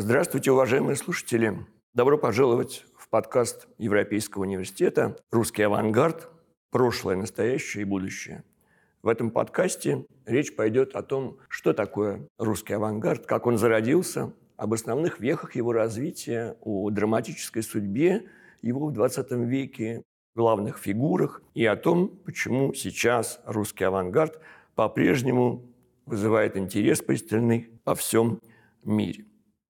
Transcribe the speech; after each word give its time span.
Здравствуйте, 0.00 0.52
уважаемые 0.52 0.94
слушатели. 0.94 1.66
Добро 1.92 2.18
пожаловать 2.18 2.84
в 2.96 3.08
подкаст 3.08 3.66
Европейского 3.78 4.42
университета 4.42 5.16
«Русский 5.32 5.62
авангард. 5.62 6.30
Прошлое, 6.70 7.16
настоящее 7.16 7.82
и 7.82 7.84
будущее». 7.84 8.44
В 9.02 9.08
этом 9.08 9.32
подкасте 9.32 10.06
речь 10.24 10.54
пойдет 10.54 10.94
о 10.94 11.02
том, 11.02 11.38
что 11.48 11.72
такое 11.72 12.28
русский 12.38 12.74
авангард, 12.74 13.26
как 13.26 13.48
он 13.48 13.58
зародился, 13.58 14.32
об 14.56 14.72
основных 14.72 15.18
вехах 15.18 15.56
его 15.56 15.72
развития, 15.72 16.56
о 16.60 16.88
драматической 16.90 17.64
судьбе 17.64 18.28
его 18.62 18.86
в 18.86 18.92
20 18.92 19.32
веке, 19.48 20.04
главных 20.36 20.78
фигурах 20.78 21.42
и 21.54 21.66
о 21.66 21.74
том, 21.74 22.20
почему 22.24 22.72
сейчас 22.72 23.40
русский 23.44 23.82
авангард 23.82 24.40
по-прежнему 24.76 25.64
вызывает 26.06 26.56
интерес 26.56 27.02
пристальный 27.02 27.72
во 27.84 27.96
всем 27.96 28.38
мире. 28.84 29.24